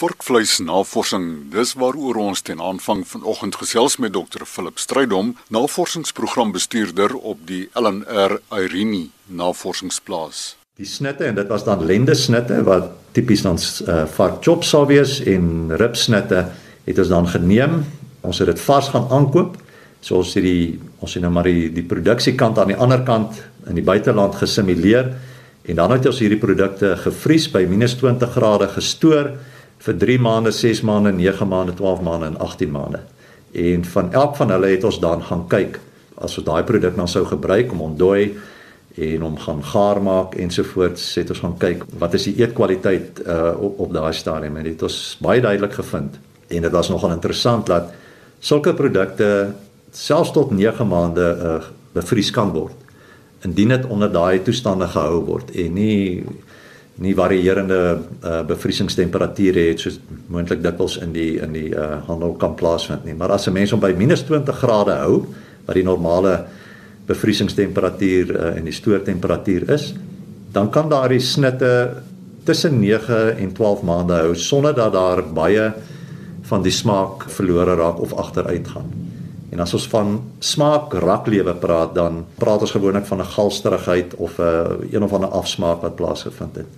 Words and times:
Vorkvleisnavorsing, 0.00 1.24
dis 1.52 1.74
waaroor 1.76 2.16
ons 2.22 2.40
ten 2.40 2.60
aanvang 2.64 3.02
vanoggend 3.04 3.58
gesels 3.60 3.98
met 4.00 4.14
Dr. 4.14 4.46
Philip 4.48 4.78
Strydom, 4.80 5.34
navorsingsprogrambestuurder 5.52 7.12
op 7.18 7.42
die 7.44 7.66
LNR 7.76 8.38
Irene 8.48 9.10
Navorsingsplaas. 9.28 10.54
Die 10.80 10.88
snitte 10.88 11.26
en 11.28 11.36
dit 11.36 11.52
was 11.52 11.66
dan 11.68 11.84
lende 11.84 12.16
snitte 12.16 12.62
wat 12.64 12.94
tipies 13.12 13.44
dan 13.44 13.60
uh, 13.60 14.06
vark 14.14 14.40
chop 14.46 14.64
sou 14.64 14.86
wees 14.88 15.18
en 15.28 15.68
rib 15.76 16.00
snitte 16.00 16.46
het 16.86 17.04
ons 17.04 17.12
dan 17.12 17.28
geneem. 17.34 17.82
Ons 18.24 18.40
het 18.40 18.48
dit 18.54 18.64
vars 18.70 18.88
gaan 18.96 19.12
aankoop. 19.12 19.60
So 20.00 20.22
ons 20.22 20.32
het 20.32 20.48
die 20.48 20.80
ons 21.04 21.12
het 21.12 21.26
nou 21.26 21.34
maar 21.36 21.50
die 21.50 21.68
die 21.76 21.84
produksiekant 21.84 22.56
aan 22.56 22.72
die 22.72 22.80
ander 22.80 23.04
kant 23.04 23.44
in 23.68 23.76
die 23.76 23.84
buiteland 23.84 24.40
gesimuleer 24.40 25.12
en 25.68 25.76
dan 25.76 25.92
het 25.92 26.08
ons 26.08 26.24
hierdie 26.24 26.40
produkte 26.40 26.96
gevries 27.04 27.50
by 27.52 27.66
-20 27.68 28.32
grade 28.40 28.72
gestoor 28.80 29.34
vir 29.80 29.96
3 29.96 30.18
maande, 30.20 30.52
6 30.52 30.82
maande, 30.84 31.12
9 31.16 31.48
maande, 31.48 31.74
12 31.74 32.00
maande 32.04 32.26
en 32.26 32.38
18 32.38 32.70
maande. 32.70 33.00
En 33.52 33.84
van 33.84 34.12
elk 34.12 34.36
van 34.36 34.50
hulle 34.50 34.72
het 34.74 34.84
ons 34.84 35.00
dan 35.00 35.22
gaan 35.22 35.46
kyk 35.48 35.80
as 36.20 36.36
ons 36.38 36.46
daai 36.46 36.62
produk 36.68 36.96
dan 36.96 37.08
sou 37.08 37.24
gebruik 37.24 37.72
om 37.72 37.80
ontdooi 37.88 38.36
en 39.00 39.22
om 39.24 39.38
gaan 39.38 39.62
gaar 39.64 40.02
maak 40.02 40.34
ensovoorts, 40.34 41.14
het 41.16 41.30
ons 41.32 41.40
gaan 41.40 41.56
kyk 41.58 41.86
wat 41.98 42.14
is 42.18 42.26
die 42.28 42.36
eetkwaliteit 42.42 43.22
uh 43.24 43.54
op, 43.56 43.78
op 43.86 43.94
daai 43.94 44.12
stadium 44.12 44.58
en 44.60 44.68
dit 44.68 44.74
het 44.74 44.84
ons 44.84 44.98
baie 45.22 45.40
duidelik 45.40 45.72
gevind. 45.78 46.18
En 46.50 46.66
dit 46.66 46.72
was 46.72 46.90
nogal 46.90 47.14
interessant 47.14 47.66
dat 47.66 47.92
sulke 48.40 48.74
produkte 48.74 49.54
selfs 49.92 50.34
tot 50.36 50.50
9 50.50 50.88
maande 50.88 51.28
uh 51.40 51.58
bevries 51.92 52.30
kan 52.30 52.52
word 52.54 52.76
indien 53.42 53.72
dit 53.72 53.86
onder 53.90 54.12
daai 54.12 54.42
toestande 54.46 54.86
gehou 54.86 55.24
word 55.26 55.50
en 55.58 55.72
nie 55.74 56.24
nie 57.00 57.14
varierende 57.14 57.78
uh, 58.24 58.40
bevriesingstemperature 58.48 59.68
het 59.70 59.80
soos 59.80 60.00
moontlik 60.28 60.62
dikwels 60.62 60.98
in 61.00 61.12
die 61.12 61.38
in 61.40 61.52
die 61.52 61.70
uh, 61.72 62.02
handel 62.06 62.34
kan 62.40 62.54
plaasvind 62.54 63.04
nie. 63.04 63.14
Maar 63.14 63.32
as 63.32 63.46
'n 63.48 63.52
mens 63.52 63.70
hom 63.70 63.80
by 63.80 63.92
-20 63.92 64.52
grade 64.52 64.92
hou, 64.92 65.26
wat 65.66 65.74
die 65.74 65.84
normale 65.84 66.44
bevriesingstemperatuur 67.06 68.34
uh, 68.36 68.56
en 68.56 68.64
die 68.64 68.72
stoortemperatuur 68.72 69.70
is, 69.70 69.94
dan 70.52 70.70
kan 70.70 70.88
daardie 70.88 71.20
snitte 71.20 72.02
tussen 72.44 72.80
9 72.80 73.36
en 73.36 73.52
12 73.52 73.82
maande 73.82 74.12
hou 74.12 74.34
sonder 74.34 74.74
dat 74.74 74.92
daar 74.92 75.22
baie 75.22 75.72
van 76.42 76.62
die 76.62 76.72
smaak 76.72 77.28
verlore 77.30 77.74
raak 77.74 78.00
of 78.00 78.12
agteruit 78.14 78.68
gaan. 78.68 79.09
En 79.50 79.60
as 79.60 79.74
ons 79.74 79.88
van 79.88 80.20
smaak 80.38 80.92
raklewe 80.92 81.54
praat, 81.54 81.94
dan 81.94 82.24
praat 82.38 82.60
ons 82.60 82.70
gewoonlik 82.70 83.06
van 83.06 83.20
'n 83.20 83.32
galsterigheid 83.34 84.14
of 84.14 84.38
'n 84.38 84.42
uh, 84.42 84.92
een 84.92 85.02
of 85.02 85.12
ander 85.12 85.30
afsmaak 85.30 85.80
wat 85.80 85.94
plaasgevind 85.94 86.56
het 86.56 86.70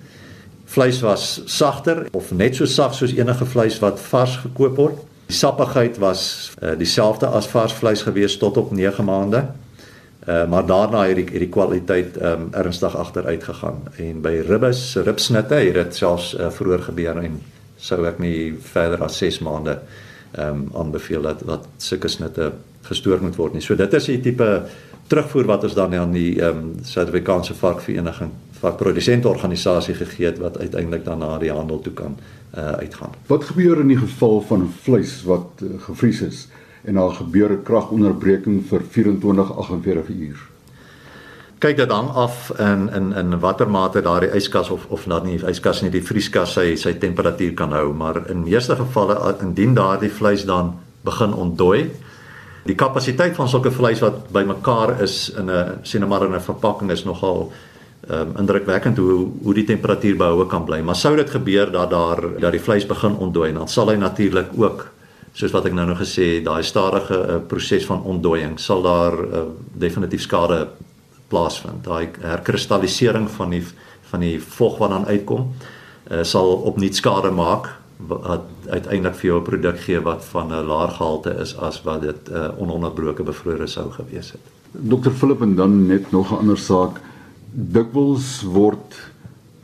vleis 0.73 1.01
was 1.01 1.43
sagter 1.45 2.07
of 2.17 2.31
net 2.33 2.57
so 2.57 2.65
sag 2.65 2.95
soos 2.97 3.13
enige 3.17 3.47
vleis 3.47 3.79
wat 3.83 4.01
vars 4.01 4.39
gekoop 4.45 4.79
word. 4.81 5.01
Die 5.29 5.37
sappigheid 5.37 5.99
was 6.03 6.53
uh, 6.61 6.73
dieselfde 6.79 7.29
as 7.29 7.49
vars 7.53 7.75
vleis 7.77 8.05
gewees 8.07 8.39
tot 8.41 8.57
op 8.61 8.73
9 8.73 9.05
maande. 9.05 9.45
Uh, 10.23 10.45
maar 10.49 10.67
daarna 10.67 11.05
het 11.09 11.19
die, 11.19 11.27
die 11.45 11.51
kwaliteit 11.51 12.17
um, 12.23 12.47
ernstig 12.55 12.95
agteruit 12.97 13.43
gegaan 13.45 13.81
en 13.99 14.21
by 14.23 14.37
ribbes, 14.47 14.85
ribsnitte 15.03 15.59
het 15.59 15.75
dit 15.75 15.97
selfs 15.99 16.29
uh, 16.39 16.47
vroeër 16.55 16.85
gebeur 16.87 17.19
en 17.25 17.41
sou 17.83 18.05
ek 18.07 18.21
nie 18.23 18.53
verder 18.63 19.03
as 19.03 19.19
6 19.19 19.41
maande 19.43 19.81
ehm 20.33 20.49
um, 20.49 20.69
aanbeveel 20.75 21.23
dat 21.23 21.43
wat 21.45 21.67
sulke 21.77 22.09
snitte 22.09 22.53
gestoor 22.83 23.21
moet 23.23 23.37
word 23.37 23.53
nie. 23.53 23.63
So 23.63 23.75
dit 23.75 23.93
is 23.93 24.09
'n 24.09 24.21
tipe 24.21 24.63
terugvoer 25.07 25.45
wat 25.45 25.65
ons 25.65 25.75
dan 25.75 25.95
aan 25.95 26.13
die 26.13 26.41
ehm 26.41 26.59
um, 26.59 26.75
Suid-Afrikaanse 26.83 27.55
varkvereniging 27.55 28.31
wat 28.61 28.77
produsentorganisasie 28.77 29.95
gegee 29.95 30.27
het 30.27 30.39
wat 30.39 30.59
uiteindelik 30.59 31.05
dan 31.05 31.19
na 31.19 31.39
die 31.39 31.51
handel 31.51 31.81
toe 31.81 31.93
kan 31.93 32.17
uh, 32.57 32.73
uitgaan. 32.73 33.11
Wat 33.27 33.45
gebeur 33.45 33.81
in 33.81 33.91
die 33.91 33.99
geval 33.99 34.41
van 34.41 34.69
vleis 34.83 35.23
wat 35.27 35.63
uh, 35.63 35.69
gevries 35.79 36.21
is 36.21 36.49
en 36.85 36.95
daar 36.95 37.11
gebeur 37.11 37.51
'n 37.51 37.63
kragonderbreking 37.63 38.63
vir 38.69 38.83
24 38.91 39.57
48 39.57 40.09
uur? 40.09 40.52
Kyk 41.63 41.77
dit 41.79 41.93
hang 41.95 42.09
af 42.19 42.51
in 42.59 42.89
in 42.91 43.13
in 43.15 43.41
watter 43.41 43.71
mate 43.71 44.03
daardie 44.03 44.33
yskas 44.35 44.71
of 44.71 44.87
of 44.91 45.05
dan 45.07 45.27
nie 45.27 45.39
yskas 45.39 45.83
nie 45.83 45.91
die 45.91 46.03
vrieskas 46.03 46.57
sy 46.59 46.77
sy 46.77 46.97
temperatuur 46.99 47.55
kan 47.55 47.73
hou, 47.73 47.93
maar 47.95 48.25
in 48.31 48.43
meeste 48.43 48.77
gevalle 48.77 49.37
indien 49.41 49.75
daardie 49.75 50.11
vleis 50.11 50.45
dan 50.45 50.75
begin 51.05 51.35
ontdooi 51.35 51.91
Die 52.63 52.77
kapasiteit 52.79 53.35
van 53.35 53.49
sulke 53.51 53.73
vleis 53.75 54.01
wat 54.05 54.29
bymekaar 54.31 55.01
is 55.03 55.33
in 55.39 55.51
'n 55.51 55.79
sien 55.83 56.01
nou 56.01 56.11
maar 56.11 56.25
in 56.27 56.35
'n 56.35 56.41
verpakking 56.41 56.91
is 56.91 57.05
nogal 57.05 57.53
ehm 58.09 58.21
um, 58.21 58.37
indrukwekkend 58.39 58.99
hoe 58.99 59.31
hoe 59.43 59.55
die 59.55 59.65
temperatuur 59.65 60.17
behoue 60.17 60.47
kan 60.47 60.65
bly. 60.65 60.81
Maar 60.81 60.97
sou 60.97 61.17
dit 61.17 61.31
gebeur 61.31 61.73
dat 61.73 61.91
daar 61.91 62.21
dat 62.39 62.53
die 62.53 62.61
vleis 62.61 62.87
begin 62.87 63.17
ontdooi, 63.17 63.53
dan 63.53 63.69
sal 63.69 63.89
hy 63.89 63.97
natuurlik 63.97 64.47
ook 64.57 64.87
soos 65.33 65.51
wat 65.51 65.65
ek 65.65 65.73
nou 65.73 65.87
nog 65.87 65.99
gesê 65.99 66.43
daai 66.43 66.63
stadige 66.63 67.27
uh, 67.29 67.37
proses 67.47 67.85
van 67.87 68.03
ontdooiing 68.03 68.61
sal 68.61 68.83
daar 68.83 69.13
uh, 69.13 69.41
definitief 69.73 70.21
skade 70.21 70.69
plaasvind. 71.33 71.85
Daai 71.85 72.13
herkristallisering 72.21 73.31
van 73.39 73.57
die 73.57 73.65
van 74.13 74.21
die 74.21 74.37
vog 74.45 74.75
wat 74.77 74.91
dan 74.93 75.07
uitkom, 75.09 75.47
uh, 76.11 76.21
sal 76.29 76.51
opnuut 76.69 76.99
skade 76.99 77.31
maak 77.33 77.71
wat 78.11 78.45
uiteindelik 78.69 79.15
vir 79.21 79.29
jou 79.29 79.39
'n 79.41 79.45
produk 79.45 79.79
gee 79.81 80.01
wat 80.01 80.25
van 80.25 80.53
'n 80.53 80.67
laer 80.67 80.91
gehalte 80.99 81.33
is 81.41 81.57
as 81.57 81.83
wat 81.83 82.01
dit 82.03 82.29
uh, 82.29 82.49
ononderbroke 82.59 83.23
bevrore 83.23 83.67
sou 83.67 83.91
gewees 83.91 84.33
het. 84.33 84.45
Dr 84.73 85.11
Philip 85.11 85.43
en 85.43 85.55
dan 85.55 85.87
net 85.87 86.11
nog 86.11 86.33
'n 86.33 86.39
ander 86.45 86.59
saak 86.59 87.01
dikwels 87.53 88.43
word 88.43 88.97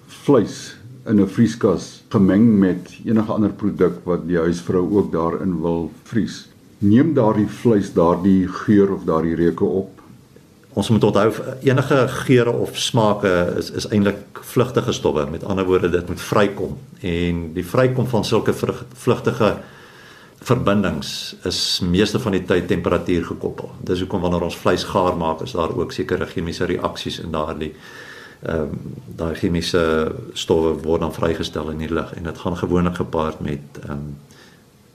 vleis 0.06 0.76
in 1.06 1.20
'n 1.20 1.28
vrieskas 1.28 2.02
gemeng 2.08 2.58
met 2.58 2.98
enige 3.04 3.32
ander 3.32 3.52
produk 3.52 4.04
wat 4.04 4.26
die 4.28 4.38
huisvrou 4.38 4.96
ook 4.96 5.12
daarin 5.12 5.60
wil 5.60 5.90
vries. 6.04 6.48
Neem 6.78 7.14
daardie 7.14 7.48
vleis 7.48 7.92
daardie 7.92 8.48
geur 8.48 8.92
of 8.92 9.04
daardie 9.04 9.34
reuke 9.34 9.64
op. 9.64 9.97
Ons 10.78 10.88
moet 10.94 11.04
onthou 11.04 11.32
enige 11.66 11.96
geure 12.08 12.52
of 12.52 12.76
smake 12.78 13.30
is 13.58 13.70
is 13.70 13.88
eintlik 13.90 14.42
vlugtige 14.52 14.92
stowwe. 14.92 15.24
Met 15.30 15.44
ander 15.44 15.66
woorde, 15.66 15.90
dit 15.90 16.08
moet 16.08 16.20
vrykom 16.20 16.76
en 17.00 17.40
die 17.56 17.66
vrykom 17.66 18.06
van 18.06 18.24
sulke 18.24 18.54
vlugtige 18.54 19.56
verbindings 20.48 21.36
is 21.50 21.80
meeste 21.82 22.20
van 22.22 22.36
die 22.36 22.44
tyd 22.46 22.68
temperatuur 22.70 23.24
gekoppel. 23.32 23.72
Dis 23.82 24.04
hoekom 24.04 24.22
wanneer 24.22 24.46
ons 24.46 24.56
vleis 24.56 24.84
gaar 24.86 25.16
maak, 25.18 25.42
is 25.42 25.56
daar 25.58 25.74
ook 25.74 25.92
sekere 25.92 26.28
chemiese 26.30 26.68
reaksies 26.70 27.18
in 27.24 27.34
daardie 27.34 27.72
ehm 28.46 28.70
um, 28.70 28.94
daai 29.18 29.34
chemiese 29.34 29.80
stowwe 30.38 30.76
word 30.84 31.02
dan 31.02 31.14
vrygestel 31.14 31.72
in 31.72 31.80
die 31.82 31.90
lug 31.90 32.12
en 32.14 32.28
dit 32.30 32.38
gaan 32.38 32.56
gewoonlik 32.56 33.00
gepaard 33.00 33.40
met 33.40 33.80
ehm 33.82 33.96
um, 33.96 34.14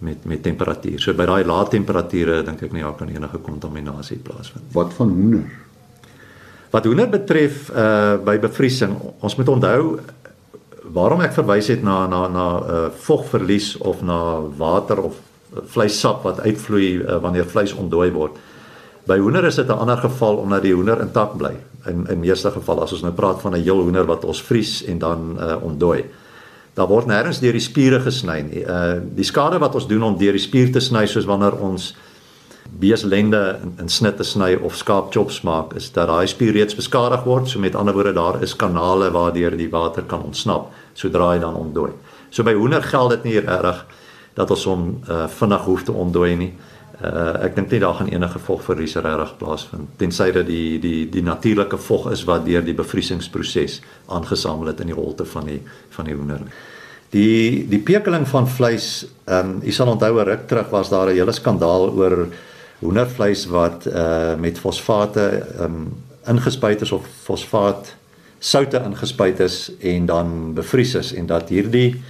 met 0.04 0.24
met 0.26 0.44
temperatuur. 0.44 1.00
So 1.00 1.14
by 1.14 1.26
daai 1.26 1.44
lae 1.48 1.68
temperature 1.68 2.40
dink 2.44 2.64
ek 2.64 2.72
nie 2.72 2.84
daar 2.84 2.96
kan 2.96 3.12
enige 3.12 3.38
kontaminasie 3.44 4.18
plaasvind. 4.18 4.72
Wat 4.72 4.94
van 4.94 5.10
hoender? 5.10 5.52
Wat 6.74 6.86
hoender 6.90 7.10
betref 7.10 7.70
uh 7.70 8.18
by 8.26 8.40
bevriesing, 8.42 8.96
ons 9.22 9.36
moet 9.38 9.50
onthou 9.50 10.00
waarom 10.94 11.22
ek 11.22 11.36
verwys 11.36 11.70
het 11.70 11.84
na 11.86 12.08
na 12.10 12.26
na 12.28 12.48
uh 12.60 12.88
vogverlies 13.06 13.76
of 13.78 14.02
na 14.02 14.40
water 14.58 15.04
of 15.06 15.20
vleissap 15.76 16.24
wat 16.26 16.42
uitvloei 16.42 16.98
uh, 16.98 17.20
wanneer 17.22 17.46
vleis 17.46 17.76
ontdooi 17.78 18.10
word. 18.12 18.40
By 19.06 19.20
hoender 19.22 19.46
is 19.46 19.56
dit 19.56 19.68
'n 19.68 19.78
ander 19.86 19.98
geval 19.98 20.38
omdat 20.42 20.64
die 20.64 20.74
hoender 20.74 21.02
intak 21.02 21.38
bly. 21.38 21.54
In 21.86 22.08
in 22.10 22.20
meeste 22.20 22.52
gevalle 22.52 22.82
as 22.82 22.92
ons 22.92 23.02
nou 23.06 23.14
praat 23.14 23.42
van 23.42 23.54
'n 23.54 23.62
heel 23.62 23.82
hoender 23.82 24.06
wat 24.06 24.26
ons 24.26 24.42
vries 24.42 24.84
en 24.84 24.98
dan 24.98 25.38
uh, 25.40 25.56
ontdooi. 25.62 26.06
Daar 26.74 26.88
word 26.88 27.06
nêrens 27.06 27.40
deur 27.40 27.52
die 27.52 27.62
spiere 27.62 28.00
gesny 28.00 28.42
nie. 28.42 28.66
Uh 28.66 28.98
die 29.16 29.26
skade 29.26 29.60
wat 29.60 29.76
ons 29.76 29.88
doen 29.88 30.04
om 30.04 30.18
deur 30.18 30.32
die 30.34 30.42
spier 30.42 30.72
te 30.72 30.80
sny 30.80 31.06
soos 31.06 31.26
wanneer 31.26 31.54
ons 31.54 31.94
beeslende 32.80 33.60
in, 33.64 33.74
in 33.80 33.90
snitte 33.90 34.24
sny 34.24 34.56
of 34.56 34.76
skaapchops 34.76 35.42
maak 35.42 35.74
is 35.78 35.92
dat 35.92 36.08
daai 36.08 36.28
spier 36.28 36.54
reeds 36.54 36.76
beskadig 36.76 37.24
word. 37.24 37.50
So 37.50 37.60
met 37.60 37.76
ander 37.76 37.94
woorde 37.94 38.14
daar 38.14 38.42
is 38.44 38.56
kanale 38.56 39.12
waardeur 39.12 39.58
die 39.58 39.70
water 39.70 40.04
kan 40.04 40.24
ontsnap 40.24 40.72
sodra 40.94 41.32
hy 41.34 41.40
dan 41.40 41.56
ontdooi. 41.56 41.92
So 42.30 42.44
by 42.44 42.54
hoender 42.58 42.84
geld 42.84 43.10
dit 43.18 43.24
nie 43.24 43.40
reg 43.40 43.86
dat 44.34 44.50
ons 44.50 44.64
hom 44.66 44.86
uh, 45.10 45.28
vinnig 45.30 45.66
hoef 45.68 45.84
te 45.84 45.94
ontdooi 45.94 46.36
nie. 46.36 46.54
Uh, 47.04 47.46
ek 47.46 47.56
dink 47.58 47.72
nie 47.74 47.82
daar 47.82 47.98
gaan 47.98 48.10
enige 48.10 48.40
vogverlies 48.40 48.94
regtig 48.96 49.32
plaasvind 49.40 49.96
tensy 49.98 50.30
dit 50.32 50.46
die 50.48 50.80
die 50.80 51.00
die 51.12 51.24
natuurlike 51.26 51.78
vog 51.82 52.06
is 52.14 52.22
wat 52.30 52.46
deur 52.46 52.64
die 52.64 52.76
bevriesingsproses 52.78 53.80
aangesamel 54.14 54.70
het 54.72 54.80
in 54.86 54.94
die 54.94 54.98
holte 54.98 55.26
van 55.26 55.50
die 55.50 55.60
van 55.96 56.08
die 56.08 56.16
hoender. 56.16 56.46
Die 57.14 57.66
die 57.70 57.82
pekeling 57.82 58.28
van 58.30 58.48
vleis, 58.48 59.06
ehm 59.26 59.58
um, 59.58 59.60
u 59.66 59.72
sal 59.72 59.92
onthou 59.92 60.20
'n 60.20 60.26
ruk 60.26 60.48
terug 60.48 60.70
was 60.70 60.90
daar 60.90 61.10
'n 61.10 61.18
hele 61.18 61.32
skandaal 61.32 61.90
oor 61.92 62.28
hoendervleis 62.84 63.46
wat 63.52 63.88
uh 63.88 64.36
met 64.40 64.60
fosfate 64.60 65.28
ehm 65.58 65.64
um, 65.64 65.94
ingespuit 66.28 66.82
is 66.82 66.92
of 66.92 67.08
fosfaat 67.24 67.96
soutte 68.40 68.80
ingespuit 68.86 69.40
is 69.40 69.72
en 69.80 70.06
dan 70.06 70.54
bevries 70.54 70.94
is 70.96 71.14
en 71.14 71.26
dat 71.28 71.50
hierdie 71.50 72.02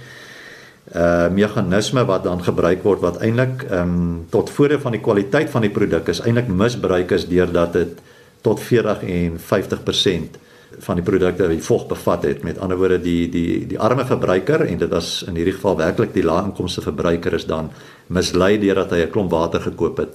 uh 0.94 1.28
meganisme 1.28 2.04
wat 2.04 2.24
dan 2.24 2.42
gebruik 2.44 2.82
word 2.82 3.00
wat 3.00 3.20
eintlik 3.22 3.66
ehm 3.70 3.94
um, 3.94 4.26
tot 4.30 4.50
voordeel 4.50 4.80
van 4.80 4.92
die 4.92 5.00
kwaliteit 5.00 5.50
van 5.50 5.66
die 5.66 5.74
produk 5.74 6.08
is 6.08 6.20
eintlik 6.20 6.48
misbruik 6.48 7.10
is 7.10 7.28
deurdat 7.28 7.72
dit 7.72 8.02
tot 8.44 8.60
40 8.60 9.02
en 9.02 9.38
50% 9.40 10.42
van 10.78 10.98
die 10.98 11.04
produkte 11.04 11.48
wat 11.48 11.66
vog 11.66 11.86
bevat 11.86 12.22
het. 12.22 12.42
Met 12.42 12.58
ander 12.58 12.76
woorde 12.76 13.00
die 13.00 13.28
die 13.30 13.66
die 13.66 13.78
arme 13.78 14.04
verbruiker 14.04 14.66
en 14.66 14.78
dit 14.78 14.90
was 14.90 15.22
in 15.28 15.36
hierdie 15.38 15.54
geval 15.54 15.76
werklik 15.78 16.14
die 16.14 16.24
lae 16.24 16.44
inkomste 16.44 16.82
verbruiker 16.84 17.34
is 17.38 17.46
dan 17.46 17.70
mislei 18.06 18.58
deurdat 18.58 18.90
hy 18.90 19.04
'n 19.04 19.10
klomp 19.10 19.30
water 19.30 19.60
gekoop 19.60 19.96
het. 19.98 20.12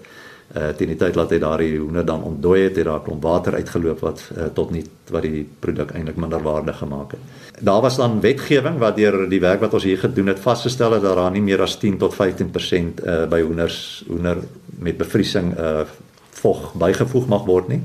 Uh 0.49 0.71
teen 0.73 0.89
die 0.89 0.97
tyd 0.97 1.15
laat 1.15 1.29
hy 1.29 1.37
daardie 1.37 1.77
hoender 1.77 2.05
dan 2.05 2.23
ontdooi 2.25 2.63
het, 2.63 2.75
het 2.75 2.85
daar 2.85 2.99
'n 2.99 3.03
klomp 3.03 3.23
water 3.23 3.53
uitgeloop 3.53 3.99
wat 3.99 4.21
uh, 4.37 4.43
tot 4.53 4.71
nie 4.71 4.83
wat 5.09 5.21
die 5.21 5.47
produk 5.59 5.91
eintlik 5.91 6.15
minder 6.15 6.41
waardig 6.41 6.77
gemaak 6.77 7.11
het. 7.11 7.19
Daar 7.61 7.81
was 7.81 7.97
dan 7.97 8.21
wetgewing 8.21 8.77
wat 8.77 8.95
deur 8.95 9.29
die 9.29 9.39
werk 9.39 9.59
wat 9.59 9.73
ons 9.73 9.83
hier 9.83 9.97
gedoen 9.97 10.27
het 10.27 10.39
vasgestel 10.39 10.91
het 10.91 11.01
dat 11.01 11.15
daar 11.15 11.31
nie 11.31 11.41
meer 11.41 11.61
as 11.61 11.77
10 11.77 11.97
tot 11.97 12.15
15% 12.15 13.03
uh 13.05 13.25
by 13.29 13.41
hoenders 13.41 14.03
hoender 14.07 14.37
met 14.79 14.97
bevriesing 14.97 15.57
uh 15.57 15.85
vog 16.29 16.73
bygevoeg 16.73 17.27
mag 17.27 17.45
word 17.45 17.67
nie. 17.67 17.81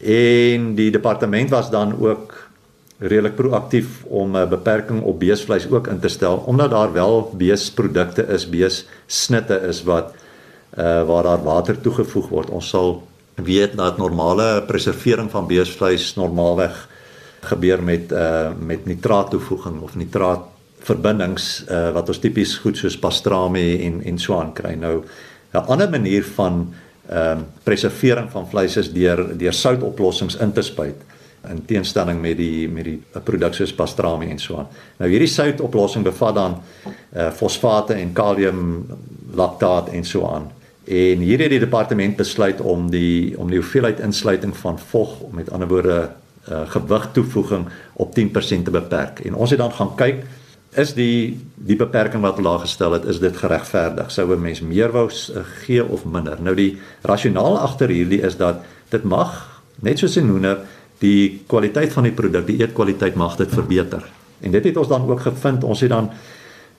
En 0.00 0.74
die 0.74 0.90
departement 0.90 1.50
was 1.50 1.70
dan 1.70 1.98
ook 2.00 2.48
redelik 2.98 3.34
proaktief 3.34 4.04
om 4.04 4.36
'n 4.36 4.48
beperking 4.48 5.02
op 5.02 5.18
beesvleis 5.18 5.70
ook 5.70 5.86
in 5.86 6.00
te 6.00 6.08
stel 6.08 6.36
omdat 6.46 6.70
daar 6.70 6.92
wel 6.92 7.34
beesprodukte 7.36 8.26
is, 8.26 8.48
beessnitte 8.48 9.60
is 9.68 9.82
wat 9.82 10.14
uh 10.78 11.02
waar 11.06 11.22
daar 11.22 11.42
water 11.42 11.80
toegevoeg 11.80 12.28
word. 12.28 12.50
Ons 12.50 12.68
sal 12.68 13.02
weet 13.34 13.76
dat 13.76 13.98
normale 13.98 14.62
preservering 14.66 15.30
van 15.30 15.46
beesvleis 15.46 16.14
normaalweg 16.14 16.88
gebeur 17.40 17.82
met 17.82 18.12
uh 18.12 18.50
met 18.58 18.86
nitraat 18.86 19.30
toevoeging 19.30 19.80
of 19.80 19.96
nitraat 19.96 20.46
verbindings 20.78 21.64
uh 21.68 21.90
wat 21.92 22.08
ons 22.08 22.18
tipies 22.22 22.56
goed 22.62 22.76
soos 22.76 22.98
pastrami 22.98 23.82
en 23.86 24.02
en 24.04 24.18
so 24.18 24.38
aan 24.38 24.52
kry. 24.52 24.74
Nou 24.74 25.02
'n 25.52 25.66
ander 25.66 25.90
manier 25.90 26.24
van 26.24 26.74
ehm 27.08 27.38
um, 27.38 27.46
preservering 27.64 28.30
van 28.30 28.48
vleis 28.48 28.76
is 28.76 28.92
deur 28.92 29.38
deur 29.38 29.52
soutoplossings 29.52 30.36
in 30.36 30.52
te 30.52 30.62
spuit 30.62 30.96
in 31.48 31.64
teenstelling 31.64 32.20
met 32.20 32.36
die 32.36 32.68
met 32.68 32.84
die 32.84 32.98
produk 33.24 33.54
soos 33.54 33.72
pastrami 33.74 34.28
en 34.30 34.38
so 34.38 34.58
aan. 34.58 34.68
Nou 34.98 35.10
hierdie 35.10 35.30
soutoplossing 35.30 36.04
bevat 36.04 36.34
dan 36.34 36.58
eh 37.12 37.22
uh, 37.22 37.30
fosfate 37.32 37.94
en 37.94 38.12
kalium 38.12 38.86
laktaat 39.34 39.88
en 39.88 40.04
so 40.04 40.26
aan. 40.26 40.50
En 40.88 41.20
hier 41.20 41.42
het 41.42 41.52
die 41.52 41.60
departement 41.60 42.16
besluit 42.16 42.60
om 42.60 42.86
die 42.90 43.36
om 43.36 43.50
die 43.50 43.60
hoeveelheid 43.60 44.00
insluiting 44.00 44.56
van 44.56 44.78
vog 44.80 45.18
met 45.36 45.50
ander 45.52 45.68
woorde 45.68 45.98
uh, 46.48 46.62
gewig 46.72 47.08
toevoeging 47.12 47.66
op 47.92 48.14
10% 48.16 48.62
te 48.64 48.72
beperk. 48.72 49.20
En 49.20 49.34
ons 49.34 49.50
het 49.50 49.58
dan 49.58 49.72
gaan 49.72 49.94
kyk 49.96 50.24
is 50.80 50.94
die 50.96 51.40
die 51.54 51.76
beperking 51.76 52.24
wat 52.24 52.40
hulle 52.40 52.58
gestel 52.62 52.96
het 52.96 53.04
is 53.04 53.20
dit 53.20 53.36
geregverdig? 53.36 54.10
Sou 54.10 54.32
'n 54.32 54.40
mens 54.40 54.60
meer 54.60 54.92
wou 54.92 55.10
uh, 55.10 55.44
gee 55.64 55.84
of 55.84 56.04
minder? 56.04 56.40
Nou 56.40 56.54
die 56.54 56.78
rasionaal 57.02 57.58
agter 57.58 57.88
hierdie 57.88 58.20
is 58.20 58.36
dat 58.36 58.64
dit 58.88 59.04
mag 59.04 59.60
net 59.80 59.98
soos 59.98 60.16
in 60.16 60.28
hoender 60.28 60.58
die 60.98 61.42
kwaliteit 61.46 61.92
van 61.92 62.02
die 62.02 62.12
produk 62.12 62.46
die 62.46 62.60
eetkwaliteit 62.60 63.14
mag 63.14 63.36
dit 63.36 63.50
verbeter. 63.50 64.02
En 64.40 64.50
dit 64.50 64.64
het 64.64 64.76
ons 64.76 64.88
dan 64.88 65.10
ook 65.10 65.20
gevind. 65.20 65.64
Ons 65.64 65.80
het 65.80 65.90
dan 65.90 66.10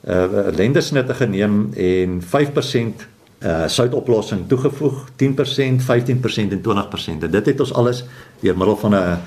uh, 0.08 0.26
lendesnitte 0.56 1.14
geneem 1.14 1.74
en 1.74 2.22
5% 2.22 3.06
uh 3.40 3.68
soutoplossing 3.68 4.48
toegevoeg 4.48 5.10
10% 5.16 5.80
15% 5.80 6.52
en 6.52 6.62
20% 6.62 7.24
en 7.24 7.32
dit 7.32 7.46
het 7.46 7.60
ons 7.60 7.74
alles 7.74 8.04
deur 8.42 8.58
middel 8.58 8.78
van 8.78 8.96
'n 8.96 9.20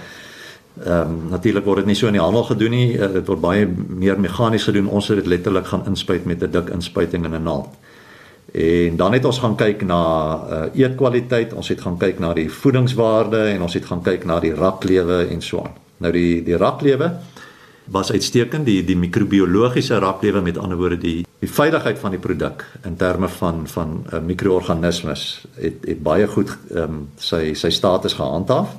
Ehm 0.81 1.11
um, 1.11 1.29
natuurlik 1.29 1.65
word 1.65 1.83
dit 1.83 1.87
nie 1.87 1.95
so 1.95 2.09
in 2.09 2.17
die 2.17 2.23
handel 2.23 2.47
gedoen 2.49 2.73
nie. 2.73 2.95
Uh, 2.97 3.11
dit 3.13 3.27
word 3.29 3.41
baie 3.41 3.67
meer 3.89 4.21
meganies 4.21 4.65
gedoen. 4.65 4.89
Ons 4.89 5.11
het 5.13 5.19
dit 5.21 5.29
letterlik 5.29 5.67
gaan 5.69 5.85
inspuit 5.87 6.25
met 6.25 6.43
'n 6.43 6.51
dik 6.51 6.71
inspuiting 6.73 7.25
in 7.25 7.35
'n 7.35 7.43
naald. 7.43 7.69
En 8.53 8.97
dan 8.97 9.13
het 9.13 9.25
ons 9.25 9.39
gaan 9.39 9.57
kyk 9.57 9.85
na 9.85 10.03
uh, 10.51 10.65
eetkwaliteit, 10.75 11.53
ons 11.53 11.69
het 11.69 11.81
gaan 11.81 11.97
kyk 11.97 12.19
na 12.19 12.33
die 12.33 12.51
voedingswaarde 12.51 13.45
en 13.53 13.63
ons 13.63 13.75
het 13.75 13.85
gaan 13.85 14.03
kyk 14.03 14.25
na 14.25 14.41
die 14.41 14.55
raklewe 14.55 15.27
en 15.31 15.43
so 15.43 15.59
aan. 15.59 15.77
Nou 15.97 16.13
die 16.13 16.43
die 16.43 16.57
raklewe 16.57 17.13
was 17.85 18.13
uitstekend, 18.13 18.67
die 18.67 18.85
die 18.85 18.97
microbiologiese 18.97 19.99
raklewe 19.99 20.41
met 20.41 20.59
ander 20.59 20.79
woorde 20.79 20.99
die 20.99 21.27
die 21.43 21.51
veiligheid 21.51 21.99
van 21.99 22.15
die 22.15 22.21
produk 22.23 22.63
in 22.87 22.97
terme 22.97 23.29
van 23.29 23.67
van 23.67 24.05
uh, 24.13 24.21
mikroorganismes 24.23 25.47
het 25.55 25.83
het 25.87 26.03
baie 26.03 26.27
goed 26.27 26.55
ehm 26.71 26.83
um, 26.83 27.09
sy 27.17 27.55
sy 27.55 27.71
status 27.71 28.15
gehandhaaf. 28.15 28.77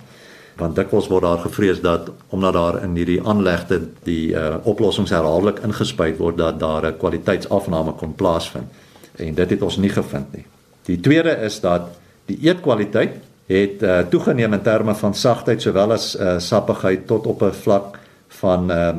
Want 0.58 0.76
dikwels 0.76 1.10
word 1.10 1.24
daar 1.26 1.42
gevrees 1.42 1.82
dat 1.82 2.12
omdat 2.30 2.54
daar 2.54 2.84
in 2.84 2.96
hierdie 2.96 3.20
aanlegte 3.26 3.82
die 4.04 4.32
uh, 4.32 4.56
oplossings 4.64 5.12
herhaaldelik 5.12 5.60
ingespuit 5.66 6.18
word 6.18 6.38
dat 6.38 6.60
daar 6.60 6.86
'n 6.88 6.98
kwaliteitsafname 6.98 7.94
kon 7.94 8.16
plaasvind. 8.16 8.68
En 9.16 9.34
dit 9.34 9.50
het 9.50 9.62
ons 9.62 9.78
nie 9.78 9.90
gevind 9.90 10.34
nie. 10.34 10.46
Die 10.86 11.00
tweede 11.00 11.30
is 11.30 11.60
dat 11.60 11.82
die 12.26 12.38
eetkwaliteit 12.42 13.20
het 13.46 13.82
uh, 13.82 14.00
toegeneem 14.00 14.54
in 14.54 14.62
terme 14.62 14.96
van 14.96 15.14
sagtheid 15.14 15.62
sowel 15.62 15.92
as 15.92 16.16
uh, 16.16 16.40
sappigheid 16.40 17.08
tot 17.08 17.28
op 17.28 17.42
'n 17.42 17.52
vlak 17.52 18.00
van 18.40 18.72
uh, 18.72 18.90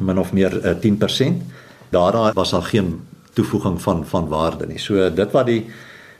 min 0.00 0.18
of 0.18 0.32
meer 0.32 0.54
uh, 0.64 0.74
10%. 1.30 1.42
Daarna 1.90 2.32
was 2.32 2.50
daar 2.50 2.62
geen 2.62 3.00
toevoeging 3.32 3.82
van 3.82 4.06
van 4.06 4.28
waarde 4.28 4.66
nie. 4.66 4.78
So 4.78 5.14
dit 5.14 5.30
wat 5.32 5.46
die 5.46 5.66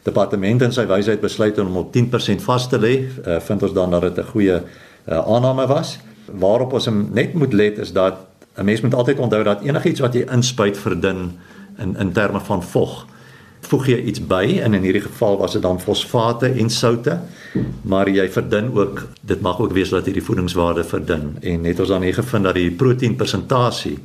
departement 0.02 0.62
in 0.62 0.72
sy 0.72 0.86
wysheid 0.86 1.20
besluit 1.20 1.58
om 1.58 1.76
op 1.76 1.94
10% 1.96 2.44
vas 2.44 2.68
te 2.68 2.78
lê, 2.78 2.94
uh, 3.04 3.40
vind 3.40 3.62
ons 3.62 3.72
dan 3.72 3.90
dat 3.90 4.08
dit 4.08 4.18
'n 4.18 4.30
goeie 4.30 4.56
uh, 4.58 5.18
aanname 5.18 5.66
was. 5.66 5.98
Waarop 6.24 6.72
ons 6.72 6.88
net 7.10 7.34
moet 7.34 7.52
let 7.52 7.78
is 7.78 7.92
dat 7.92 8.14
'n 8.56 8.64
mens 8.64 8.80
moet 8.80 8.94
altyd 8.94 9.18
onthou 9.18 9.42
dat 9.42 9.62
enigiets 9.62 10.00
wat 10.00 10.14
jy 10.14 10.24
inspuit 10.32 10.78
verdun 10.78 11.38
in 11.78 11.96
in 11.96 12.12
terme 12.12 12.40
van 12.40 12.62
vog, 12.62 13.06
voeg 13.60 13.86
jy 13.86 13.98
iets 14.10 14.20
by 14.26 14.60
en 14.62 14.74
in 14.74 14.82
hierdie 14.86 15.02
geval 15.04 15.38
was 15.38 15.52
dit 15.52 15.62
dan 15.62 15.80
fosfate 15.80 16.46
en 16.46 16.70
soutte, 16.70 17.18
maar 17.82 18.08
jy 18.08 18.28
verdun 18.30 18.70
ook 18.74 19.06
dit 19.20 19.40
mag 19.40 19.60
ook 19.60 19.72
wees 19.76 19.90
dat 19.90 20.06
hierdie 20.06 20.24
voedingswaarde 20.24 20.84
verdun 20.84 21.36
en 21.40 21.64
het 21.64 21.80
ons 21.80 21.88
dan 21.88 22.06
hier 22.06 22.14
gevind 22.14 22.44
dat 22.44 22.54
die 22.54 22.70
proteïnpersentasie 22.70 23.98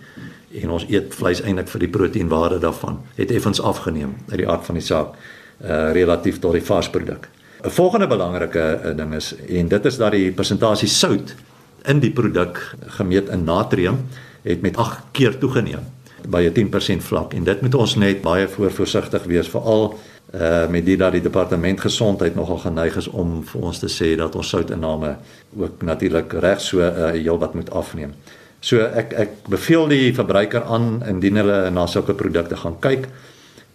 en 0.62 0.74
ons 0.74 0.86
eet 0.90 1.16
vleis 1.16 1.42
eintlik 1.42 1.70
vir 1.72 1.86
die 1.86 1.92
proteïnwaarde 1.94 2.60
daarvan 2.64 3.00
het 3.16 3.32
effens 3.32 3.62
afgeneem 3.62 4.16
uit 4.30 4.38
die 4.44 4.50
aard 4.50 4.66
van 4.66 4.78
die 4.78 4.86
saak 4.86 5.16
uh, 5.16 5.92
relatief 5.96 6.40
tot 6.40 6.54
die 6.58 6.66
varsproduk. 6.66 7.30
'n 7.64 7.70
Volgende 7.70 8.08
belangrike 8.08 8.80
uh, 8.84 8.98
ding 8.98 9.14
is 9.14 9.36
en 9.48 9.68
dit 9.68 9.86
is 9.86 9.98
dat 9.98 10.12
die 10.12 10.32
persentasie 10.32 10.88
sout 10.88 11.36
in 11.86 12.00
die 12.00 12.12
produk 12.12 12.76
gemeet 12.98 13.30
in 13.30 13.44
natrium 13.44 14.06
het 14.44 14.62
met 14.62 14.78
8 14.78 15.12
keer 15.12 15.38
toegeneem 15.38 15.88
by 16.28 16.44
'n 16.48 16.54
10% 16.54 17.04
vlak 17.04 17.34
en 17.34 17.44
dit 17.44 17.62
moet 17.62 17.76
ons 17.76 17.96
net 17.96 18.22
baie 18.22 18.48
voorsigtig 18.48 19.24
wees 19.24 19.48
veral 19.48 19.98
uh 20.34 20.68
met 20.68 20.86
dit 20.86 21.00
dat 21.00 21.12
die 21.12 21.22
departement 21.22 21.82
gesondheid 21.82 22.36
nogal 22.36 22.58
geneig 22.58 22.96
is 22.96 23.08
om 23.08 23.44
vir 23.44 23.62
ons 23.62 23.80
te 23.80 23.88
sê 23.88 24.16
dat 24.18 24.36
ons 24.36 24.50
soutinname 24.50 25.18
ook 25.58 25.82
natuurlik 25.82 26.34
reg 26.34 26.62
so 26.62 26.80
uh 26.80 27.12
heel 27.12 27.38
wat 27.40 27.54
moet 27.54 27.70
afneem. 27.72 28.14
So 28.60 28.80
ek 28.80 29.14
ek 29.14 29.30
beveel 29.50 29.88
die 29.88 30.14
verbruiker 30.14 30.64
aan 30.64 31.04
indien 31.08 31.36
hulle 31.36 31.70
na 31.70 31.86
sulke 31.88 32.14
produkte 32.14 32.56
gaan 32.56 32.80
kyk 32.80 33.08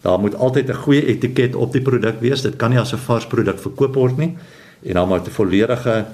Daar 0.01 0.21
moet 0.21 0.37
altyd 0.37 0.69
'n 0.69 0.75
goeie 0.75 1.07
etiket 1.07 1.55
op 1.55 1.73
die 1.73 1.83
produk 1.83 2.21
wees. 2.21 2.43
Dit 2.43 2.57
kan 2.57 2.71
nie 2.71 2.79
as 2.79 2.93
'n 2.93 2.97
vars 2.99 3.27
produk 3.27 3.59
verkoop 3.59 3.95
word 3.95 4.17
nie. 4.17 4.37
En 4.83 4.93
dan 4.93 5.09
moet 5.09 5.27
'n 5.27 5.31
volledige 5.31 6.05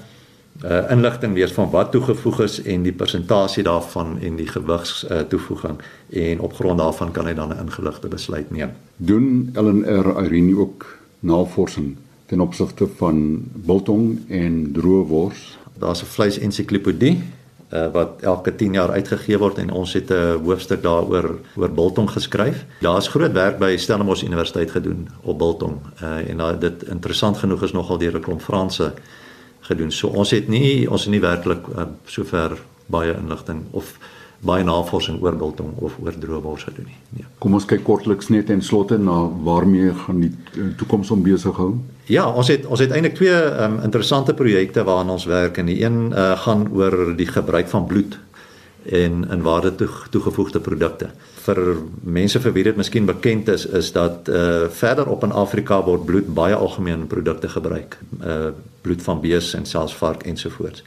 uh, 0.63 0.91
inligting 0.91 1.33
wees 1.33 1.51
van 1.51 1.69
wat 1.69 1.91
toegevoeg 1.91 2.39
is 2.39 2.61
en 2.61 2.83
die 2.83 2.93
persentasie 2.93 3.63
daarvan 3.63 4.19
en 4.21 4.35
die 4.35 4.47
gewigs 4.47 5.05
uh, 5.09 5.19
toevoeging 5.19 5.81
en 6.09 6.39
op 6.39 6.53
grond 6.53 6.79
daarvan 6.79 7.11
kan 7.11 7.25
hy 7.25 7.33
dan 7.33 7.53
'n 7.53 7.59
ingeligte 7.67 8.07
besluit 8.07 8.51
neem. 8.51 8.71
Doen 8.97 9.49
LNR 9.53 10.23
Irene 10.23 10.57
ook 10.57 10.97
navorsing 11.19 11.95
ten 12.25 12.39
opsigte 12.39 12.87
van 12.87 13.43
biltong 13.53 14.29
en 14.29 14.71
droë 14.71 15.07
wors? 15.07 15.57
Daar's 15.77 16.01
'n 16.01 16.05
vleis 16.05 16.39
ensiklopedie 16.39 17.23
uh, 17.73 17.91
wat 17.91 18.21
elke 18.21 18.55
10 18.55 18.73
jaar 18.73 18.91
uitgegee 18.91 19.37
word 19.37 19.57
en 19.57 19.71
ons 19.71 19.93
het 19.93 20.11
'n 20.11 20.39
hoofstuk 20.43 20.81
daaroor 20.83 21.39
oor 21.55 21.71
biltong 21.71 22.09
geskryf. 22.09 22.65
Daar's 22.79 23.07
groot 23.07 23.31
werk 23.31 23.57
by 23.57 23.77
Stellenbosch 23.77 24.23
Universiteit 24.23 24.71
gedoen 24.71 25.07
op 25.21 25.37
biltong. 25.37 25.77
Uh, 26.03 26.29
en 26.29 26.39
uh, 26.39 26.59
dit 26.59 26.83
interessant 26.83 27.37
genoeg 27.37 27.63
is 27.63 27.71
nogal 27.71 27.97
deur 27.97 28.15
'n 28.15 28.21
klomp 28.21 28.41
Franse 28.41 28.93
gedoen. 29.69 29.91
So 29.91 30.13
ons 30.13 30.31
het 30.35 30.49
nie 30.51 30.89
ons 30.89 31.07
het 31.07 31.13
nie 31.13 31.23
werklik 31.23 31.67
uh, 31.73 31.89
sover 32.05 32.57
baie 32.91 33.15
inligting 33.15 33.65
of 33.71 33.95
baie 34.45 34.63
navorsing 34.63 35.21
oor 35.23 35.37
biltong 35.39 35.73
of 35.81 35.95
oor 36.03 36.13
droëwors 36.19 36.67
gedoen 36.67 36.89
nie. 36.89 36.97
Nee. 37.17 37.27
Kom 37.41 37.55
ons 37.57 37.65
kyk 37.65 37.83
kortliks 37.87 38.29
net 38.33 38.51
en 38.53 38.61
slotte 38.61 38.97
na 39.01 39.23
waarmee 39.47 39.93
gaan 40.05 40.21
die 40.21 40.31
toekoms 40.77 41.11
om 41.15 41.23
besig 41.25 41.55
hou. 41.57 41.71
Ja, 42.11 42.27
ons 42.29 42.51
het 42.53 42.67
ons 42.69 42.83
het 42.83 42.93
eintlik 42.93 43.17
twee 43.17 43.33
um, 43.33 43.79
interessante 43.85 44.35
projekte 44.37 44.85
waaraan 44.85 45.15
ons 45.15 45.25
werk 45.29 45.57
en 45.61 45.71
die 45.71 45.79
een 45.81 46.11
uh, 46.11 46.33
gaan 46.43 46.67
oor 46.73 47.15
die 47.17 47.29
gebruik 47.29 47.71
van 47.71 47.87
bloed 47.89 48.19
en 48.85 49.27
in 49.29 49.41
waarde 49.41 49.75
toe, 49.75 49.87
toegevoegde 50.09 50.59
produkte. 50.59 51.09
Vir 51.45 51.59
mense 52.01 52.39
vir 52.41 52.53
wie 52.53 52.63
dit 52.63 52.77
miskien 52.77 53.05
bekend 53.05 53.49
is, 53.49 53.65
is 53.65 53.91
dat 53.91 54.29
uh 54.29 54.69
verder 54.69 55.09
op 55.09 55.23
in 55.23 55.31
Afrika 55.31 55.81
word 55.83 56.05
bloed 56.05 56.33
baie 56.33 56.55
algemeen 56.55 56.99
in 56.99 57.07
produkte 57.07 57.49
gebruik. 57.49 57.97
Uh 58.21 58.53
bloed 58.81 59.01
van 59.01 59.21
bees 59.21 59.53
en 59.53 59.65
selfs 59.65 59.95
vark 59.95 60.23
ensovoorts. 60.23 60.83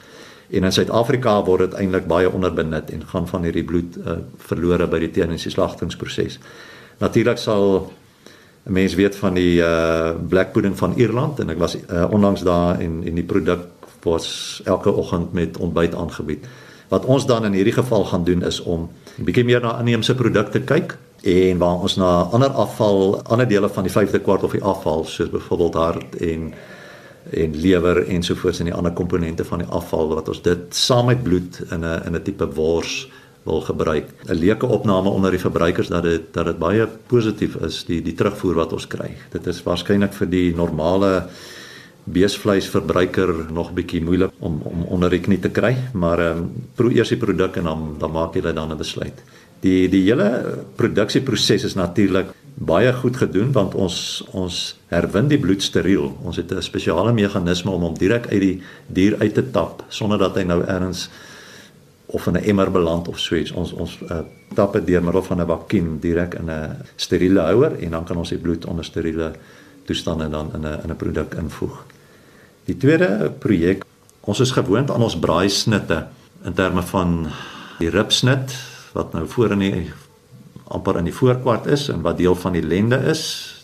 En 0.51 0.65
in 0.65 0.73
Suid-Afrika 0.73 1.43
word 1.45 1.61
dit 1.61 1.79
eintlik 1.81 2.07
baie 2.07 2.31
onderbenut 2.31 2.91
en 2.91 3.03
gaan 3.07 3.29
van 3.29 3.43
hierdie 3.43 3.65
bloed 3.65 3.99
uh 3.99 4.19
verlore 4.51 4.87
by 4.87 4.99
die 4.99 5.11
teeninsislagtingsproses. 5.11 6.39
Natuurlik 6.99 7.39
sal 7.39 7.91
'n 8.67 8.73
mens 8.73 8.95
weet 8.95 9.17
van 9.17 9.35
die 9.35 9.59
uh 9.59 10.15
black 10.29 10.53
pudding 10.53 10.79
van 10.79 10.95
Ierland 10.97 11.41
en 11.41 11.51
ek 11.51 11.59
was 11.59 11.77
uh, 11.77 12.07
onlangs 12.11 12.43
daar 12.43 12.81
en 12.81 13.03
en 13.05 13.15
die 13.15 13.27
produk 13.27 13.67
word 14.03 14.63
elke 14.65 14.93
oggend 14.93 15.33
met 15.33 15.57
ontbyt 15.57 15.95
aangebied. 15.95 16.47
Wat 16.89 17.05
ons 17.05 17.27
dan 17.27 17.45
in 17.45 17.53
hierdie 17.53 17.77
geval 17.77 18.05
gaan 18.05 18.25
doen 18.25 18.43
is 18.43 18.61
om 18.61 18.89
'n 19.19 19.25
bietjie 19.25 19.45
meer 19.45 19.61
na 19.61 19.79
inheemse 19.81 20.15
produkte 20.15 20.61
kyk 20.61 20.99
en 21.23 21.59
waar 21.59 21.81
ons 21.83 21.97
na 21.97 22.23
ander 22.33 22.51
afval, 22.51 23.23
ander 23.23 23.49
dele 23.49 23.69
van 23.69 23.85
die 23.85 23.93
5de 23.93 24.21
kwart 24.23 24.43
of 24.43 24.53
die 24.53 24.63
afval 24.63 25.05
soos 25.05 25.31
byvoorbeeld 25.31 25.75
hart 25.75 26.17
en 26.17 26.55
en 27.31 27.57
lewer 27.61 28.07
ensovoorts 28.07 28.59
en 28.59 28.65
die 28.65 28.75
ander 28.75 28.93
komponente 28.93 29.45
van 29.45 29.59
die 29.59 29.69
afval 29.69 30.09
wat 30.15 30.29
ons 30.29 30.43
dit 30.43 30.75
saam 30.75 31.07
met 31.07 31.23
bloed 31.23 31.61
in 31.71 31.85
'n 31.85 32.03
in 32.07 32.15
'n 32.15 32.23
tipe 32.23 32.47
wors 32.55 33.09
wil 33.43 33.61
gebruik. 33.61 34.07
'n 34.27 34.35
Leuke 34.35 34.67
opname 34.67 35.09
onder 35.09 35.31
die 35.31 35.41
verbruikers 35.41 35.89
dat 35.89 36.03
dit 36.03 36.23
dat 36.33 36.47
dit 36.47 36.59
baie 36.59 36.89
positief 37.07 37.57
is 37.57 37.85
die 37.85 38.03
die 38.03 38.15
terugvoer 38.15 38.55
wat 38.55 38.73
ons 38.73 38.87
kry. 38.87 39.17
Dit 39.31 39.47
is 39.47 39.63
waarskynlik 39.63 40.13
vir 40.13 40.29
die 40.29 40.55
normale 40.55 41.29
beesvleisverbruiker 42.13 43.33
nog 43.53 43.73
bietjie 43.77 44.03
moeilik 44.05 44.33
om 44.39 44.61
om 44.65 44.85
onder 44.97 45.11
die 45.11 45.21
knie 45.21 45.39
te 45.39 45.51
kry, 45.51 45.77
maar 45.93 46.19
ehm 46.19 46.39
um, 46.39 46.51
proe 46.75 46.95
eers 46.95 47.13
die 47.15 47.21
produk 47.21 47.57
en 47.57 47.65
dan 47.65 47.97
dan 47.99 48.13
maak 48.13 48.35
jy 48.35 48.43
dan 48.53 48.73
'n 48.73 48.77
besluit. 48.77 49.23
Die 49.61 49.89
die 49.89 50.05
hele 50.07 50.59
produksieproses 50.77 51.65
is 51.65 51.75
natuurlik 51.75 52.35
baie 52.59 52.93
goed 52.93 53.17
gedoen 53.17 53.53
want 53.53 53.75
ons 53.75 54.25
ons 54.31 54.77
herwin 54.91 55.29
die 55.29 55.39
bloed 55.39 55.63
steriel. 55.63 56.17
Ons 56.23 56.37
het 56.37 56.53
'n 56.53 56.63
spesiale 56.63 57.13
meganisme 57.13 57.71
om 57.71 57.83
hom 57.83 57.99
direk 57.99 58.27
uit 58.27 58.41
die 58.41 58.63
dier 58.87 59.17
uit 59.19 59.35
te 59.35 59.51
tap 59.51 59.85
sonder 59.89 60.19
dat 60.19 60.37
hy 60.37 60.43
nou 60.43 60.63
ergens 60.65 61.09
of 62.07 62.27
in 62.27 62.33
'n 62.33 62.45
emmer 62.45 62.71
beland 62.71 63.09
of 63.09 63.19
so 63.19 63.35
iets. 63.35 63.53
Ons 63.53 63.73
ons 63.73 63.99
uh, 64.11 64.21
tap 64.55 64.73
dit 64.73 64.87
deur 64.87 65.03
middel 65.03 65.23
van 65.23 65.41
'n 65.41 65.47
vakuum 65.47 65.99
direk 66.01 66.35
in 66.35 66.51
'n 66.51 66.77
steriele 66.97 67.41
houer 67.41 67.73
en 67.79 67.91
dan 67.91 68.05
kan 68.05 68.17
ons 68.17 68.29
die 68.29 68.39
bloed 68.39 68.65
onder 68.65 68.85
steriele 68.85 69.33
toestande 69.85 70.29
dan 70.29 70.51
in 70.55 70.61
'n 70.61 70.81
in 70.85 70.91
'n 70.91 70.97
produk 70.97 71.35
invoeg. 71.35 71.85
Die 72.69 72.77
tweede 72.77 73.31
projek, 73.41 73.87
ons 74.29 74.43
is 74.45 74.53
gewoond 74.53 74.91
aan 74.93 75.01
ons 75.01 75.17
braaisnitte 75.17 76.03
in 76.45 76.53
terme 76.57 76.83
van 76.91 77.15
die 77.79 77.89
ribsnit 77.89 78.53
wat 78.93 79.15
nou 79.17 79.25
voor 79.31 79.55
in 79.57 79.63
die 79.65 79.87
amper 80.77 80.99
in 81.01 81.09
die 81.09 81.15
voorkwart 81.17 81.69
is 81.73 81.87
en 81.89 82.03
wat 82.05 82.19
deel 82.21 82.37
van 82.37 82.53
die 82.53 82.65
lende 82.65 82.99
is, 83.09 83.23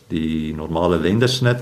die 0.08 0.54
normale 0.56 0.96
lendesnit, 1.02 1.60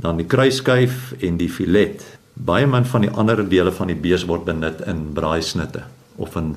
dan 0.00 0.16
die 0.16 0.24
kruiskyf 0.24 1.12
en 1.20 1.36
die 1.36 1.50
filet. 1.52 2.00
Baie 2.32 2.64
min 2.66 2.88
van 2.88 3.04
die 3.04 3.12
ander 3.12 3.44
dele 3.44 3.72
van 3.74 3.92
die 3.92 4.00
bees 4.00 4.24
word 4.24 4.48
benut 4.48 4.80
in 4.88 5.10
braaisnitte 5.12 5.84
of 6.16 6.32
in 6.40 6.54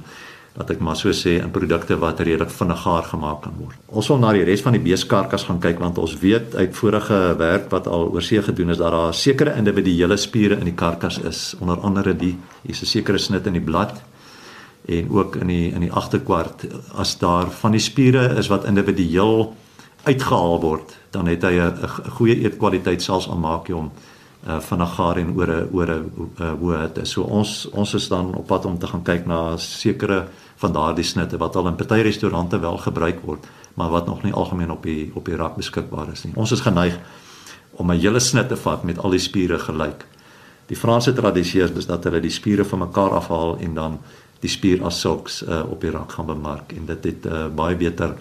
wat 0.57 0.71
ek 0.73 0.79
maar 0.81 0.97
so 0.97 1.13
sê 1.13 1.35
in 1.37 1.51
produkte 1.53 1.95
wat 2.01 2.19
redelik 2.25 2.49
vinnig 2.49 2.79
gaar 2.81 3.05
gemaak 3.05 3.43
kan 3.45 3.53
word. 3.59 3.77
Ons 3.87 4.09
wil 4.09 4.19
na 4.21 4.31
die 4.33 4.45
res 4.47 4.63
van 4.65 4.73
die 4.73 4.81
beeskarkas 4.81 5.45
gaan 5.47 5.61
kyk 5.61 5.79
want 5.83 5.99
ons 6.01 6.15
weet 6.21 6.55
uit 6.57 6.73
vorige 6.79 7.19
werk 7.37 7.69
wat 7.73 7.87
al 7.87 8.09
oorsee 8.09 8.41
gedoen 8.41 8.73
is 8.73 8.81
dat 8.81 8.91
daar 8.95 9.13
sekere 9.13 9.53
individuele 9.61 10.17
spiere 10.17 10.57
in 10.57 10.71
die 10.71 10.77
karkas 10.77 11.21
is, 11.21 11.41
onder 11.61 11.77
andere 11.85 12.15
die 12.17 12.33
hier's 12.63 12.81
'n 12.81 12.89
sekere 12.89 13.17
snit 13.17 13.45
in 13.47 13.53
die 13.53 13.67
blad 13.69 14.01
en 14.87 15.09
ook 15.09 15.35
in 15.35 15.47
die 15.47 15.71
in 15.73 15.81
die 15.81 15.91
agterkwart 15.91 16.65
as 16.95 17.17
daar 17.19 17.51
van 17.51 17.71
die 17.71 17.83
spiere 17.83 18.37
is 18.37 18.47
wat 18.47 18.65
individueel 18.65 19.53
uitgehaal 20.03 20.61
word, 20.61 20.97
dan 21.11 21.27
het 21.27 21.43
hy 21.43 21.59
'n 21.59 21.87
goeie 22.17 22.35
eetkwaliteit 22.43 23.01
selfs 23.01 23.29
aan 23.29 23.39
maak 23.39 23.67
hom 23.67 23.91
uh, 24.47 24.59
vinnig 24.59 24.95
gaar 24.95 25.17
en 25.17 25.33
oor 25.35 25.47
'n 25.47 25.69
oor 25.71 25.89
'n 25.91 26.11
uh, 26.39 26.51
hoe 26.59 26.77
dit 26.77 26.97
is. 27.03 27.11
So 27.11 27.21
ons 27.21 27.69
ons 27.71 27.93
is 27.93 28.07
dan 28.07 28.35
op 28.35 28.47
pad 28.47 28.65
om 28.65 28.79
te 28.79 28.87
gaan 28.87 29.03
kyk 29.03 29.25
na 29.25 29.57
sekere 29.57 30.27
van 30.55 30.71
daardie 30.71 31.03
snitte 31.03 31.37
wat 31.37 31.55
al 31.55 31.67
in 31.67 31.75
party 31.75 32.01
restaurante 32.01 32.59
wel 32.59 32.77
gebruik 32.77 33.19
word, 33.25 33.47
maar 33.73 33.89
wat 33.89 34.05
nog 34.05 34.23
nie 34.23 34.33
algemeen 34.33 34.71
op 34.71 34.83
die 34.83 35.11
op 35.13 35.25
die 35.25 35.35
rak 35.35 35.55
beskikbaar 35.55 36.11
is 36.11 36.23
nie. 36.23 36.33
Ons 36.35 36.51
is 36.51 36.61
geneig 36.61 36.99
om 37.71 37.91
'n 37.91 37.99
hele 37.99 38.19
snit 38.19 38.47
te 38.47 38.55
vat 38.55 38.83
met 38.83 38.97
al 38.97 39.09
die 39.09 39.19
spiere 39.19 39.59
gelyk. 39.59 40.05
Die 40.67 40.77
Franse 40.77 41.13
tradisie 41.13 41.61
is 41.61 41.85
dat 41.85 42.03
hulle 42.03 42.19
die 42.19 42.31
spiere 42.31 42.65
van 42.65 42.79
mekaar 42.79 43.09
afhaal 43.09 43.57
en 43.59 43.73
dan 43.73 43.99
die 44.39 44.49
spier 44.49 44.83
as 44.83 44.99
sulks 44.99 45.41
uh, 45.43 45.63
op 45.69 45.81
die 45.81 45.91
rak 45.91 46.11
gaan 46.11 46.25
bemark 46.25 46.73
en 46.73 46.85
dit 46.85 47.03
het 47.03 47.25
uh, 47.25 47.47
baie 47.47 47.75
beter 47.75 48.15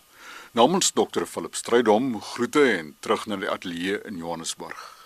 Namens 0.52 0.92
Dr. 0.92 1.25
Philip 1.25 1.54
Strydom 1.54 2.21
groete 2.21 2.76
en 2.76 2.97
terug 3.00 3.26
na 3.26 3.37
die 3.40 3.49
ateljee 3.49 4.04
in 4.04 4.21
Johannesburg. 4.21 4.98